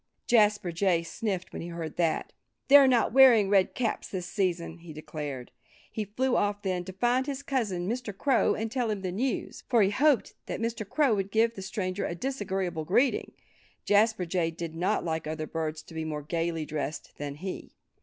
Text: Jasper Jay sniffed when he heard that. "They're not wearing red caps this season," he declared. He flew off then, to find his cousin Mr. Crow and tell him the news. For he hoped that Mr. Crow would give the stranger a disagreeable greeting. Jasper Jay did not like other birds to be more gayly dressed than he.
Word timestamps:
Jasper 0.25 0.71
Jay 0.71 1.03
sniffed 1.03 1.53
when 1.53 1.61
he 1.61 1.67
heard 1.67 1.95
that. 1.97 2.33
"They're 2.69 2.87
not 2.87 3.13
wearing 3.13 3.49
red 3.51 3.75
caps 3.75 4.07
this 4.09 4.25
season," 4.25 4.79
he 4.79 4.93
declared. 4.93 5.51
He 5.91 6.05
flew 6.05 6.35
off 6.35 6.63
then, 6.63 6.83
to 6.85 6.93
find 6.93 7.27
his 7.27 7.43
cousin 7.43 7.87
Mr. 7.87 8.17
Crow 8.17 8.55
and 8.55 8.71
tell 8.71 8.89
him 8.89 9.03
the 9.03 9.11
news. 9.11 9.61
For 9.69 9.83
he 9.83 9.91
hoped 9.91 10.33
that 10.47 10.59
Mr. 10.59 10.89
Crow 10.89 11.13
would 11.13 11.29
give 11.29 11.53
the 11.53 11.61
stranger 11.61 12.03
a 12.07 12.15
disagreeable 12.15 12.83
greeting. 12.83 13.33
Jasper 13.85 14.25
Jay 14.25 14.49
did 14.49 14.73
not 14.73 15.05
like 15.05 15.27
other 15.27 15.45
birds 15.45 15.83
to 15.83 15.93
be 15.93 16.03
more 16.03 16.23
gayly 16.23 16.65
dressed 16.65 17.19
than 17.19 17.35
he. 17.35 17.69